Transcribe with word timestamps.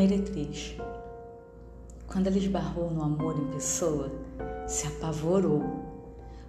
meretriz. 0.00 0.74
Quando 2.06 2.26
ela 2.26 2.38
esbarrou 2.38 2.90
no 2.90 3.02
amor 3.02 3.38
em 3.38 3.52
pessoa, 3.52 4.10
se 4.66 4.86
apavorou. 4.86 5.62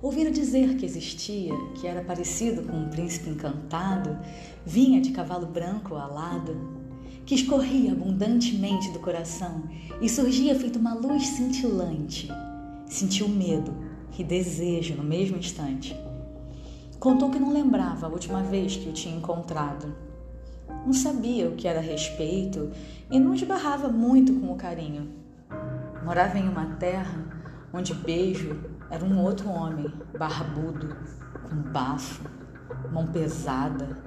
Ouvira 0.02 0.32
dizer 0.32 0.78
que 0.78 0.86
existia, 0.86 1.54
que 1.76 1.86
era 1.86 2.02
parecido 2.02 2.64
com 2.64 2.78
um 2.78 2.90
príncipe 2.90 3.30
encantado, 3.30 4.18
vinha 4.66 5.02
de 5.02 5.12
cavalo 5.12 5.46
branco 5.46 5.96
alado, 5.96 6.56
que 7.26 7.36
escorria 7.36 7.92
abundantemente 7.92 8.90
do 8.92 9.00
coração 9.00 9.64
e 10.02 10.08
surgia 10.08 10.56
feito 10.56 10.80
uma 10.80 10.94
luz 10.94 11.28
cintilante. 11.28 12.30
Sentiu 12.88 13.28
medo 13.28 13.74
e 14.18 14.24
desejo 14.24 14.96
no 14.96 15.04
mesmo 15.04 15.38
instante. 15.38 15.94
Contou 17.00 17.30
que 17.30 17.40
não 17.40 17.52
lembrava 17.52 18.08
a 18.08 18.10
última 18.10 18.42
vez 18.44 18.78
que 18.78 18.88
o 18.88 18.94
tinha 18.94 19.18
encontrado. 19.18 19.94
Não 20.86 20.94
sabia 20.94 21.48
o 21.48 21.56
que 21.56 21.68
era 21.68 21.80
respeito 21.80 22.72
e 23.10 23.20
não 23.20 23.34
esbarrava 23.34 23.88
muito 23.90 24.34
com 24.34 24.52
o 24.52 24.56
carinho. 24.56 25.12
Morava 26.04 26.38
em 26.38 26.48
uma 26.50 26.66
terra 26.78 27.24
onde 27.74 27.94
beijo 27.94 28.60
era 28.90 29.06
um 29.06 29.20
outro 29.20 29.50
homem, 29.50 29.94
barbudo, 30.18 30.96
com 31.50 31.56
bafo, 31.72 32.24
mão 32.92 33.08
pesada, 33.08 33.98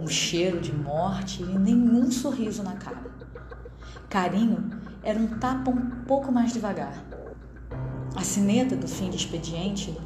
um 0.00 0.06
cheiro 0.06 0.60
de 0.60 0.74
morte 0.74 1.42
e 1.42 1.58
nenhum 1.58 2.10
sorriso 2.10 2.62
na 2.62 2.74
cara. 2.76 3.04
Carinho 4.08 4.70
era 5.02 5.18
um 5.18 5.26
tapa 5.38 5.70
um 5.70 6.04
pouco 6.06 6.32
mais 6.32 6.52
devagar. 6.52 6.94
A 8.16 8.22
sineta 8.22 8.76
do 8.76 8.86
fim 8.86 9.10
de 9.10 9.16
expediente 9.16 9.98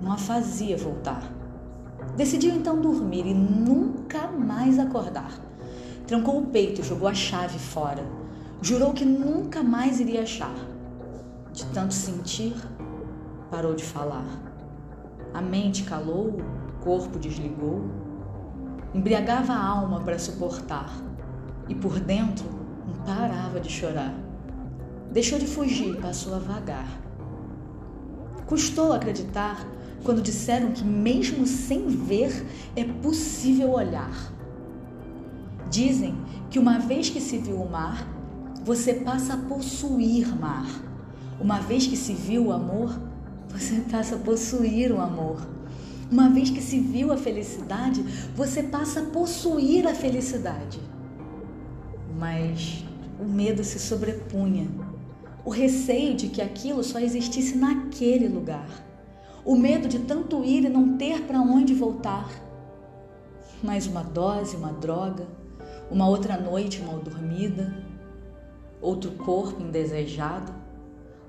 não 0.00 0.12
a 0.12 0.16
fazia 0.16 0.76
voltar. 0.76 1.22
Decidiu 2.16 2.54
então 2.54 2.80
dormir 2.80 3.26
e 3.26 3.34
nunca 3.34 4.26
mais 4.28 4.78
acordar. 4.78 5.49
Trancou 6.10 6.40
o 6.40 6.46
peito 6.46 6.82
jogou 6.82 7.06
a 7.06 7.14
chave 7.14 7.56
fora. 7.56 8.04
Jurou 8.60 8.92
que 8.92 9.04
nunca 9.04 9.62
mais 9.62 10.00
iria 10.00 10.22
achar. 10.22 10.56
De 11.52 11.64
tanto 11.66 11.94
sentir, 11.94 12.56
parou 13.48 13.76
de 13.76 13.84
falar. 13.84 14.26
A 15.32 15.40
mente 15.40 15.84
calou, 15.84 16.30
o 16.30 16.82
corpo 16.82 17.16
desligou. 17.16 17.88
Embriagava 18.92 19.52
a 19.52 19.64
alma 19.64 20.00
para 20.00 20.18
suportar 20.18 20.90
e 21.68 21.76
por 21.76 22.00
dentro 22.00 22.46
não 22.88 23.04
parava 23.04 23.60
de 23.60 23.70
chorar. 23.70 24.12
Deixou 25.12 25.38
de 25.38 25.46
fugir 25.46 25.94
e 25.94 26.00
passou 26.00 26.34
a 26.34 26.40
vagar. 26.40 26.88
Custou 28.46 28.92
acreditar 28.92 29.64
quando 30.02 30.20
disseram 30.20 30.72
que, 30.72 30.82
mesmo 30.82 31.46
sem 31.46 31.86
ver, 31.86 32.44
é 32.74 32.82
possível 32.82 33.70
olhar. 33.70 34.39
Dizem 35.70 36.16
que 36.50 36.58
uma 36.58 36.80
vez 36.80 37.08
que 37.08 37.20
se 37.20 37.38
viu 37.38 37.62
o 37.62 37.70
mar, 37.70 38.04
você 38.64 38.92
passa 38.92 39.34
a 39.34 39.36
possuir 39.36 40.36
mar. 40.36 40.66
Uma 41.40 41.60
vez 41.60 41.86
que 41.86 41.96
se 41.96 42.12
viu 42.12 42.46
o 42.46 42.52
amor, 42.52 43.00
você 43.48 43.76
passa 43.90 44.16
a 44.16 44.18
possuir 44.18 44.90
o 44.90 45.00
amor. 45.00 45.40
Uma 46.10 46.28
vez 46.28 46.50
que 46.50 46.60
se 46.60 46.80
viu 46.80 47.12
a 47.12 47.16
felicidade, 47.16 48.02
você 48.34 48.64
passa 48.64 49.00
a 49.00 49.04
possuir 49.04 49.86
a 49.86 49.94
felicidade. 49.94 50.80
Mas 52.18 52.84
o 53.20 53.24
medo 53.24 53.62
se 53.62 53.78
sobrepunha, 53.78 54.68
o 55.44 55.50
receio 55.50 56.16
de 56.16 56.28
que 56.28 56.42
aquilo 56.42 56.82
só 56.82 56.98
existisse 56.98 57.56
naquele 57.56 58.26
lugar, 58.26 58.68
o 59.44 59.54
medo 59.56 59.88
de 59.88 60.00
tanto 60.00 60.44
ir 60.44 60.64
e 60.64 60.68
não 60.68 60.96
ter 60.96 61.22
para 61.22 61.40
onde 61.40 61.74
voltar. 61.74 62.28
Mais 63.62 63.86
uma 63.86 64.02
dose, 64.02 64.56
uma 64.56 64.72
droga, 64.72 65.26
uma 65.90 66.08
outra 66.08 66.36
noite 66.36 66.80
mal 66.82 66.98
dormida, 66.98 67.74
outro 68.80 69.10
corpo 69.12 69.62
indesejado 69.62 70.60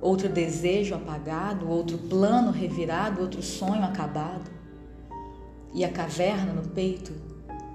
outro 0.01 0.27
desejo 0.27 0.95
apagado, 0.95 1.69
outro 1.69 1.97
plano 1.97 2.51
revirado, 2.51 3.22
outro 3.22 3.41
sonho 3.44 3.83
acabado. 3.83 4.49
E 5.73 5.85
a 5.85 5.91
caverna 5.91 6.51
no 6.51 6.67
peito 6.69 7.13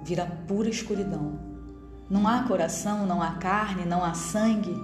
vira 0.02 0.26
pura 0.46 0.68
escuridão. 0.68 1.38
Não 2.10 2.26
há 2.26 2.42
coração, 2.42 3.06
não 3.06 3.22
há 3.22 3.32
carne, 3.32 3.84
não 3.84 4.04
há 4.04 4.14
sangue, 4.14 4.74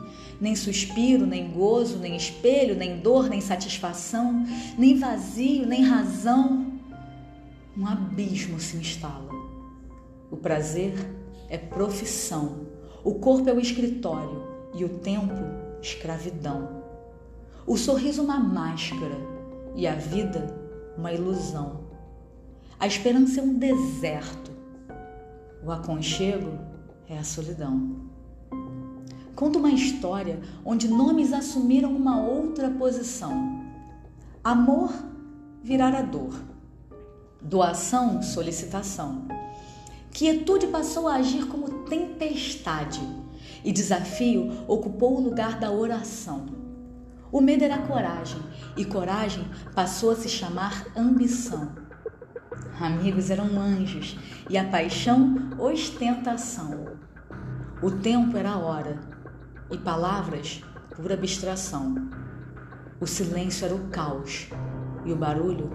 nem 0.41 0.57
suspiro, 0.57 1.27
nem 1.27 1.51
gozo, 1.51 1.99
nem 1.99 2.17
espelho, 2.17 2.75
nem 2.75 2.99
dor, 2.99 3.29
nem 3.29 3.41
satisfação, 3.41 4.45
nem 4.79 4.99
vazio, 4.99 5.67
nem 5.67 5.85
razão. 5.85 6.73
Um 7.77 7.87
abismo 7.87 8.59
se 8.59 8.77
instala. 8.77 9.31
O 10.31 10.37
prazer 10.37 10.95
é 11.53 11.59
profissão, 11.59 12.67
o 13.05 13.17
corpo 13.17 13.51
é 13.51 13.53
o 13.53 13.61
escritório 13.61 14.43
e 14.75 14.87
o 14.87 14.89
tempo, 14.89 15.35
escravidão. 15.83 16.83
O 17.67 17.77
sorriso 17.77 18.23
uma 18.23 18.41
máscara 18.41 19.19
e 19.77 19.87
a 19.87 19.95
vida 19.95 20.59
uma 20.97 21.13
ilusão. 21.13 21.83
A 22.81 22.87
esperança 22.87 23.41
é 23.41 23.43
um 23.43 23.53
deserto. 23.53 24.51
O 25.63 25.71
aconchego 25.71 26.59
é 27.07 27.19
a 27.19 27.23
solidão. 27.23 27.97
Conta 29.37 29.59
uma 29.59 29.73
história 29.73 30.41
onde 30.65 30.89
nomes 30.89 31.35
assumiram 31.35 31.95
uma 31.95 32.19
outra 32.19 32.71
posição. 32.71 33.63
Amor 34.43 34.91
virar 35.63 36.01
dor. 36.01 36.35
Doação, 37.43 38.23
solicitação. 38.23 39.27
Quietude 40.13 40.67
passou 40.67 41.09
a 41.09 41.15
agir 41.15 41.47
como 41.47 41.85
tempestade 41.85 43.01
e 43.65 43.73
desafio 43.73 44.53
ocupou 44.69 45.17
o 45.17 45.23
lugar 45.23 45.59
da 45.59 45.71
oração. 45.71 46.47
O 47.33 47.41
medo 47.41 47.65
era 47.65 47.79
coragem 47.79 48.41
e 48.77 48.85
coragem 48.85 49.49
passou 49.75 50.11
a 50.11 50.15
se 50.15 50.29
chamar 50.29 50.87
ambição. 50.95 51.73
Amigos 52.79 53.31
eram 53.31 53.59
anjos 53.59 54.19
e 54.51 54.59
a 54.59 54.69
paixão 54.69 55.51
ostentação. 55.59 56.85
O 57.83 57.91
tempo 57.91 58.37
era 58.37 58.59
hora 58.59 59.01
e 59.71 59.79
palavras 59.79 60.63
pura 60.95 61.15
abstração. 61.15 62.11
O 63.01 63.07
silêncio 63.07 63.65
era 63.65 63.75
o 63.75 63.89
caos 63.89 64.49
e 65.07 65.13
o 65.13 65.17
barulho 65.17 65.71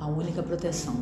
a 0.00 0.06
única 0.08 0.42
proteção. 0.42 0.96